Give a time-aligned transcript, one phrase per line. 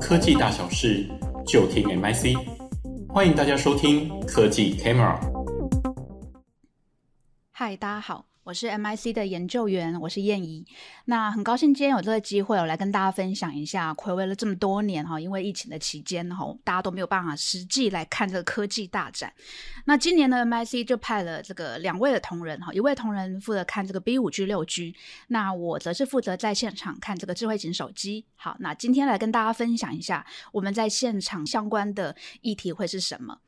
[0.00, 1.08] 科技大小事
[1.46, 2.36] 就听 MIC，
[3.08, 5.16] 欢迎大家收听科技 Camera。
[7.52, 8.31] 嗨，大家好。
[8.44, 10.66] 我是 MIC 的研究员，我是燕怡。
[11.04, 19.32] 那很高兴今天有这个机会，我来跟大家分享一下，睽违了这么多年哈，因为疫情的期间哈，大家都没有办法实际来看这个科技大展。
[19.84, 24.92] 那今年呢，MIC 就派了这个两位的同仁哈，一位同仁负责看这个 B 五 G 六 G，
[25.28, 28.26] 那我则是负责在现场看这个智慧型手机。
[28.34, 33.38] 好，那今天来跟大家分享一下我们在现场相关的议题会是什么。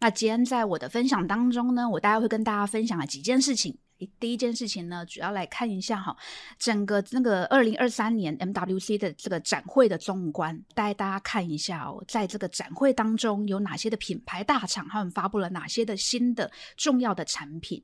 [0.00, 3.76] 那今天在我的分享当中呢，我大概会跟大家分享了几件事情。
[4.20, 6.16] 第一件事情呢，主要来看一下哈，
[6.58, 17.82] 整个那个二零二三年 MWC 的这个展会的纵观，带大家看一下哦，在这个展会当中有哪些的品牌大厂，他们发布了哪些的新的重要的产品。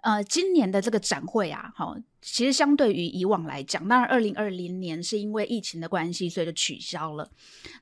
[0.00, 1.96] 呃，今年的这个展会啊，哈。
[2.22, 7.30] 其实相对于以往来讲，当然二零二零年是因为疫情的关系，所以就取消了。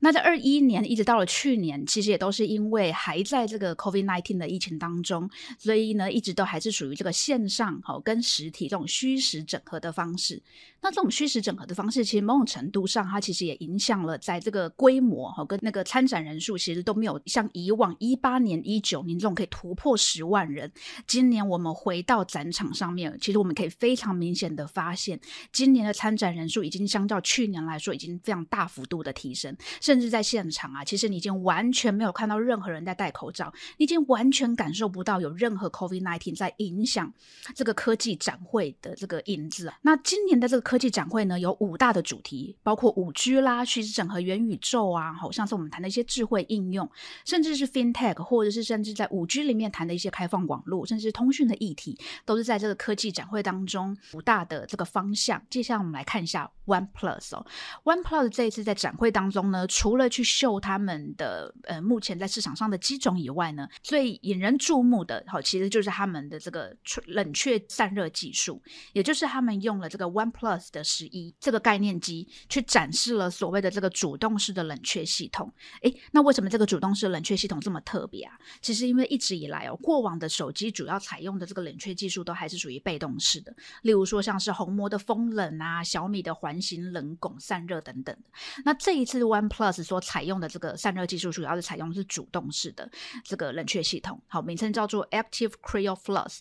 [0.01, 10.43] 那在二一年一直到了去年，其实也都是因为还在这个 COVID-19 的疫情当中，所以呢，一直都还是属于这个线上哈跟实体这种虚实整合的方式。
[10.83, 20.71] 那这种虚实整合的方式，其实某种程度上，它其实也影响了在这个规模哈跟那个参展人数，其实都没有像以往一八年、一九年这种可以突破十万人。
[21.07, 25.21] 今年我们回到展场上面，其实我们可以非常明显的发现，
[25.53, 29.55] 今年的参展人数已经相较去年来说，已经非常大幅度的提升。
[29.83, 37.13] 甚至在现场啊，其实你已经完全没有看到任何人在戴口罩，你已经完全感受不到有任何 COVID-19 在影响
[37.55, 39.71] 这个科技展会的这个影子。
[39.83, 46.91] 那今年的这个科技展会呢，有五大的主题，包括五 G 啦、虚实整合、元宇宙啊，好像是我们谈的一些智慧应用，
[47.27, 55.43] 甚至是 FinTech，或者是甚至在五 G 里面谈的一些开放网络，甚至是通讯的议体，都是在这个科技展会当中五大的这个方向。
[55.51, 57.47] 接下来我们来看一下 OnePlus 哦
[57.85, 66.75] ，OnePlus 这一次在展会当中呢，除了去秀他们的呃目前在市场上的机种以外呢，最引人注目的好，其实就是他们的这个
[67.07, 68.63] 冷却散热技术，
[68.93, 75.53] 也就是他们用了这个 OnePlus 的十一这个概念机去展示了所谓的这个主动式的冷却系统。
[75.83, 78.35] 诶，那为什么这个主动式冷却系统这么特别啊？
[78.63, 83.53] 其实因为一直以来哦，过往的手机主要采用的这个冷却技术都还是属于被动式的，
[83.83, 88.17] 例如说像是红魔的风冷啊、小米的环形冷拱散热等等。
[88.65, 92.89] 那这一次 OnePlus 所采用的这个散热技术，主要是采用是主动式的
[93.25, 96.39] 这个冷却系统，好，名称叫做 Active CryoFlush。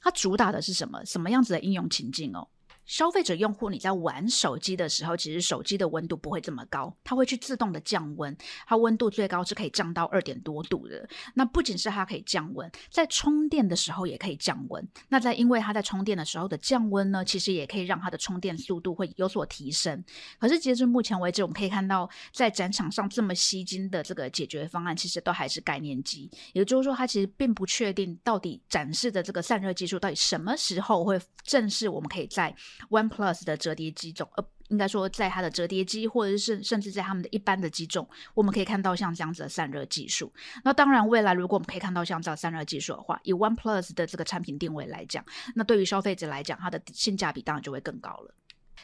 [0.00, 1.04] 它主打的是什么？
[1.04, 2.46] 什么样子的应用情境哦？
[2.86, 8.34] 消费者用户，你在玩手机的时候，其实手机的温度不会这么高，它会去自动的降温，
[8.66, 11.08] 它温度最高是可以降到二点多度的。
[11.34, 14.88] 那不仅是它可以降温，在充电的时候也可以降温。
[15.08, 20.04] 那在因为它在充电的时候的降温呢，其实也可以让它的充电速度会有所提升。
[20.38, 32.54] 可是截至目前为止，我们可以看到在展场上这么吸睛的这个解决方案，其实都还是概念机，也就是说，它其实并不确定到底展示的这个散热技术到底什么时候会正式我们可以在
[32.90, 40.32] OnePlus 的折叠机种，呃，应该说在它的折叠机，或者是甚至在他们的一般的机种，我们可以看到像这样子的散热技术。
[40.64, 48.34] 那当然，未来如果我们可以看到像这样散热技术的话，以 OnePlus 的这个产品定位来讲，那对于消费者来讲，它的性价比当然就会更高了。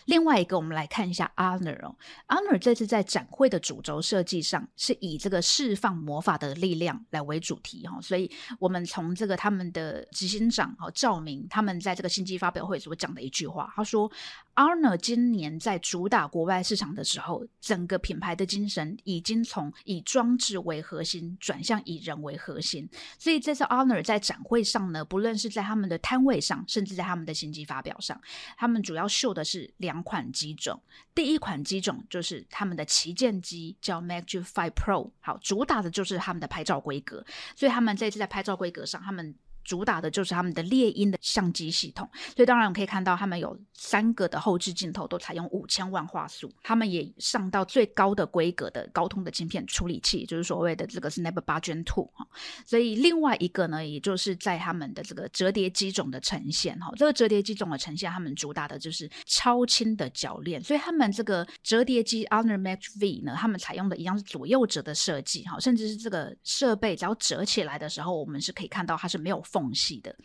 [0.06, 1.96] 另外一个，我们来看一下 Honor 哦
[2.28, 14.10] ，Honor 这次在展会的主轴设计上是以这个释放魔法的力量来为主题哈，所以我们从这个他们的执行长哈赵明他们在这个新机发表会所讲的一句话，他说。
[14.54, 22.86] Honor 今年在主打国外市场的时候，整个品牌的精神已经从以装置为核心转向以人为核心。
[23.18, 28.20] 所以这次 Honor 在展会上呢，不论是在他们的摊位上，甚至在他们的新机发表上，
[28.58, 30.78] 他们主要秀的是两款机种。
[31.14, 37.24] 第一款机种就是他们的旗舰机，叫 Magic 5 Pro，好，主打的就是他们的拍照规格。
[37.56, 39.34] 所以他们这次在拍照规格上，他们。
[39.65, 52.26] 主打的就是他们的猎鹰的相机系统，所以当然我们可以看到，他们有三个的后置镜头都采用五千万画素，他们也上到最高的规格的高通的芯片处理器，就是所谓的这个 Snap 八 Gen Two 哈。
[52.67, 69.41] 所以另外一个呢，也就是在他们的这个折叠机种的呈现哈，这个折叠机种的呈现，他们主打的就是超轻的铰链，所以他们这个折叠机 Honor Magic V 呢，他们采用的一样是左右折的设计哈，甚至是这个设备只要折起来的时候，我们是可以看到它是没有。
[69.52, 70.16] 缝隙的，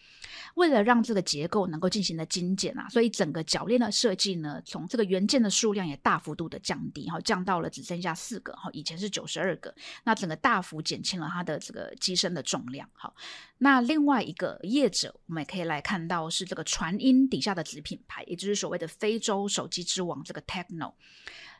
[0.55, 9.75] 为了让这个结构能够进行的精简啊，所以整个铰链的设计呢，从这个元件的数量也大幅度的降低，哈，降到了只剩下四个，哈，以前是九十二个，
[10.05, 13.13] 那整个大幅减轻了它的这个机身的重量，好，
[13.57, 20.93] 那另外一个业者，我们也可以来看到是这个传音底下的子品牌，也就是所谓的非洲手机之王这个 Techno。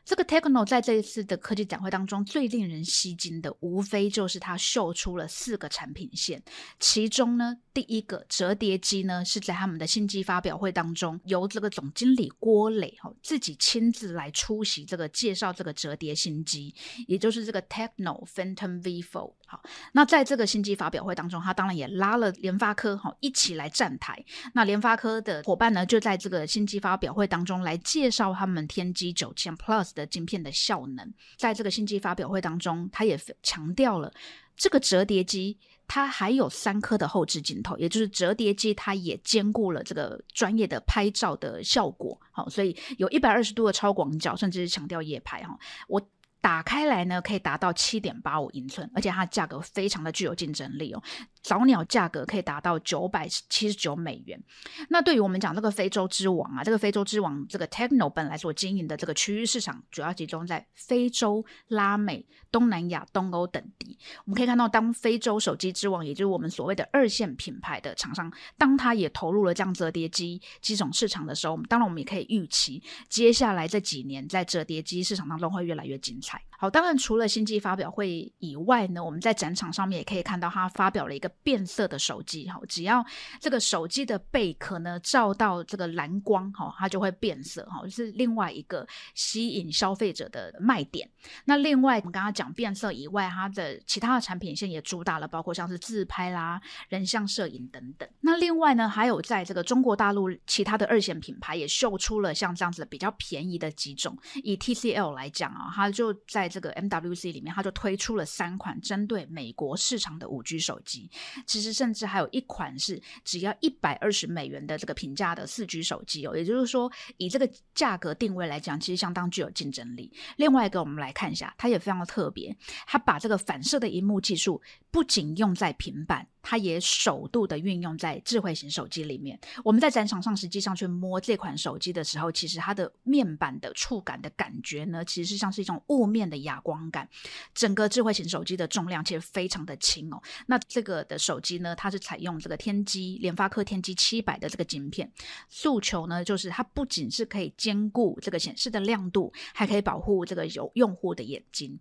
[0.08, 6.42] 这个 Techno 在这一次的科技展会当中，最令人吸睛的，无非就是它秀出了四个产品线。
[6.80, 16.74] 其中呢，第一个折叠机呢，是在他们的新机发表会当中，由这个总经理郭磊哈自己亲自来出席这个介绍这个折叠新机，
[17.06, 19.34] 也就是这个 Techno Phantom V Fold。
[19.46, 19.62] 好，
[19.92, 24.24] 那在这个新机发表会当中，他当然也拉了联发科哈一起来站台。
[24.54, 29.97] 那联发科的伙伴呢，就在这个新机发表会当中来介绍他们天玑九千 Plus。
[29.98, 34.12] 的晶片的效能，在这个新机发表会当中，他也强调了
[34.56, 42.18] 这个折叠机，它还有三颗的后置镜头，也就是折叠机，它也兼顾了这个专业的拍照的效果。
[42.30, 45.42] 好，所以有一百二十度的超广角，甚至是强调夜拍。
[45.42, 45.58] 哈，
[45.88, 46.00] 我。
[46.40, 51.02] 打开来呢，可以达到七点八五英寸，而且它的价格非常的具有竞争力哦。
[51.42, 54.40] 早鸟价格可以达到九百七十九美元。
[54.88, 63.98] 那对于我们讲这个非洲之王啊，这个非洲之王这个 Techno 本来所经营的这个区域市场，主要集中在非洲、拉美、东南亚、东欧等地。
[64.24, 76.20] 我们可以看到，当非洲手机之王，也就是我们所谓的二线品牌的厂商，当它也投入了这样折叠机机种市场的时候，当然我们也可以预期，接下来这几年在折叠机市场当中会越来越精
[76.60, 82.48] 好，当然除了新机发表会以外呢，我们在展场上面也可以看到，它发表了一个变色的手机。
[82.50, 83.04] 哈，只要
[83.38, 87.64] 这个手机的背壳呢照到这个蓝光，哈，它就会变色。
[87.66, 88.84] 哈，是另外一个
[89.14, 91.08] 吸引消费者的卖点。
[91.44, 98.08] 那另外，我们刚刚讲变色以外，它的其他的产品线也主打了，包括像是自拍啦、人像摄影等等。
[98.20, 104.18] 那另外呢，还有在这个中国大陆其他的二线品牌也秀出了像这样子比较便宜的几种。
[104.42, 111.10] 以 TCL 来讲啊，它就在这个 MWC 里面，它就推出了三款针对美国市场的五 G 手机。
[111.46, 116.36] 其实甚至还有一款是只要一百二十美元的这个平价的四 G 手机哦。
[116.36, 120.12] 也就是说，以这个价格定位来讲，其实相当具有竞争力。
[120.36, 122.56] 另外一个，我们来看一下，它也非常的特别，
[122.86, 124.60] 它把这个反射的荧幕技术
[124.90, 126.26] 不仅用在平板。
[126.40, 129.38] 它也首度的运用在智慧型手机里面。
[129.62, 137.08] 我们在展场上实际上去摸这款手机的时候，其实它的面板的触感的感觉呢，其实是像是一种雾面的哑光感。
[137.54, 140.22] 整个智慧型手机的重量其实非常的轻哦。
[140.46, 145.12] 那这个的手机呢，它是采用这个天玑联发科天玑七百的这个晶片，
[145.48, 151.78] 诉求呢就是它不仅是可以兼顾这个显示的亮度，还可以保护这个有用户的眼睛。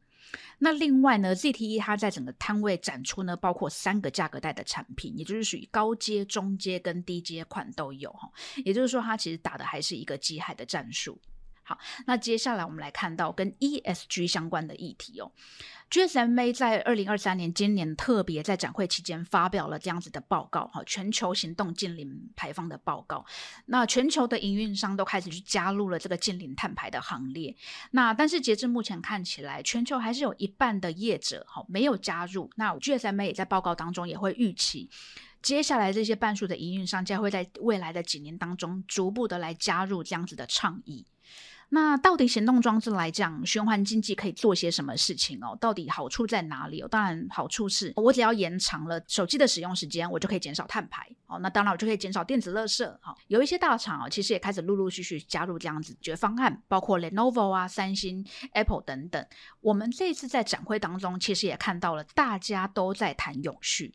[0.60, 8.30] 那另外呢，ZTE 它在整个摊位展出呢，包括三个价格带的产品，也就是属于高阶、中阶跟低阶款都有哈。
[8.66, 11.18] 也就是说，它其实打的还是一个机海的战术。
[11.68, 15.30] 好，那接下来我们来看到跟 ESG 相关的议题哦。
[15.92, 23.25] GSMA 在二零二三年今年特别在展会期间发表了这样子的报告哈，全球行动净零排放的报告。
[23.66, 27.54] 那全球的营运商都开始去加入了这个净零碳排的行列。
[27.92, 32.50] 那但是截至目前看起来，全球还是有一半的业者哈没有加入。
[32.56, 34.90] 那 GSMA 也在报告当中也会预期，
[35.42, 41.06] 接下来这些半数的营运商将会在未来的几年当中逐步的来加入这样子的倡议。
[41.69, 45.58] 那到底行动装置来讲，循环经济可以做些什么事情哦？
[45.60, 46.88] 到底好处在哪里哦？
[46.88, 51.38] 当然，好处是我只要延长了手机的使用时间，我就可以减少碳排哦。
[51.40, 52.90] 那当然，我就可以减少电子垃圾。
[53.02, 59.25] 好，有一些大厂啊，其实也开始陆陆续续加入这样子解决方案，包括 Lenovo 啊、三星、Apple 等等。
[59.60, 63.94] 我们这次在展会当中，其实也看到了大家都在谈永续。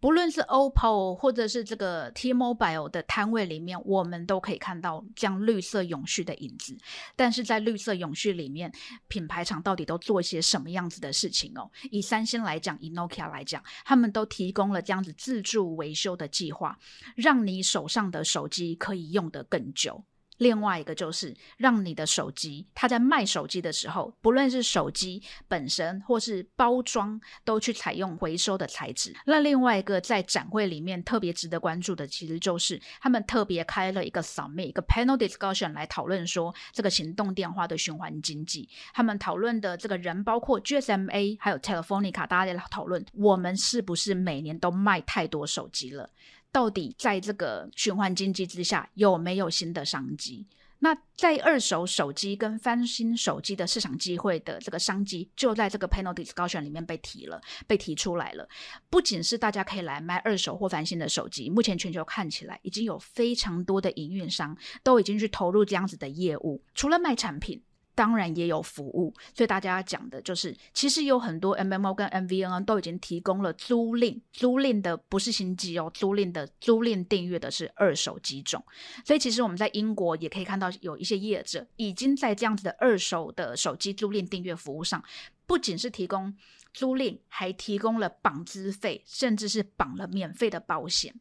[0.00, 6.76] 不论是 OPPO 或者是这个 T-Mobile 的摊位里面，我们都可以看到这样绿色永续的影子。
[7.14, 8.72] 但是在绿色永续里面，
[9.08, 11.70] 品牌厂到底都做些什么样子的事情哦？
[11.90, 16.78] 以三星来讲，以 Nokia 来讲，他们都提供了这样子自助维修的计划，
[17.14, 20.04] 让你手上的手机可以用得更久。
[20.38, 29.14] 另外一个就是让你的手机，它在卖手机的时候，不论是手机本身或是包装，都去采用回收的材质。
[29.26, 38.68] 那另外一个在展会里面特别值得关注的，其实就是他们特别开了一个 summit，一个 panel discussion 来讨论说这个行动电话的循环经济。
[38.92, 46.10] 他们讨论的这个人包括 GSMA 还有 Telefonica，大家在讨论我们是不是每年都卖太多手机了。
[46.56, 50.46] 到底在这个循环经济之下有没有新的商机？
[50.78, 58.48] 那在二手手机跟翻新手机的市场机会的这个商机，就在这个 panel discussion 里面被提了，被提出来了。
[58.88, 66.62] 不仅是大家可以来卖二手或翻新的手机，目前全球看起来已经有非常多的营运商都已经去投入这样子的业务。
[66.74, 67.62] 除了卖产品，
[67.96, 78.62] 当然也有服务，所以大家要讲的就是，其实有很多 MMO 跟 MVNO 都已经提供了租赁，租赁的不是新机哦，租赁的租赁订阅的是二手机种。
[79.02, 85.02] 所以其实我们在英国也可以看到有一些业者已经在这样子的二手的手机租赁订阅服务上，
[85.46, 86.36] 不仅是提供
[86.74, 91.18] 租赁，还提供了绑资费，甚至是绑了免费的保险。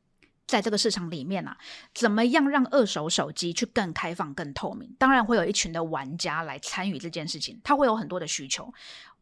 [0.48, 1.58] 在这个市场里面啊，
[1.94, 4.96] 怎么样让二手手机去更开放、更透明？
[5.00, 8.72] 当然会有一群的玩家来参与这件事情，他会有很多的需求。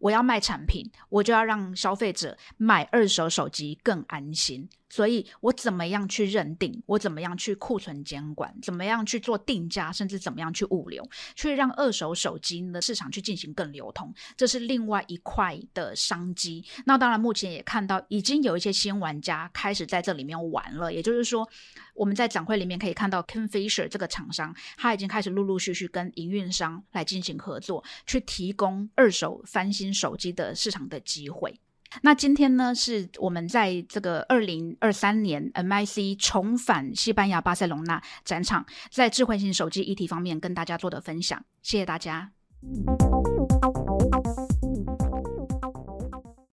[0.03, 4.67] 我要卖产品，我就要让消费者买二手手机更安心。
[4.89, 6.83] 所以我怎么样去认定？
[6.85, 8.53] 我怎么样去库存监管？
[8.61, 9.91] 怎么样去做定价？
[9.91, 11.03] 甚至怎么样去物流，
[11.35, 14.13] 去让二手手机的市场去进行更流通？
[14.35, 16.63] 这是另外一块的商机。
[16.85, 20.93] 那当然，目前也看到已经有一些新玩家开始在这里面玩了。
[20.93, 21.49] 也就是说，
[21.93, 31.59] 我们在展会里面可以看到 k i n f i s h e r 这个厂商，他已经开始陆陆续续跟营运商来进行合作，去提供二手翻新手机的市场的机会。
[32.01, 42.31] 那今天呢，是我们在这个二零二三年 MIC 重返西班牙巴塞隆纳展场，在智慧型手机议题方面跟大家做的分享，谢谢大家。